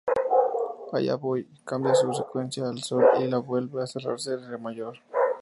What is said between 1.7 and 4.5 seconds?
su secuencia a sol, la y vuelve cerrarse en